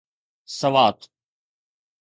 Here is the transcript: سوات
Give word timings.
سوات 0.59 0.99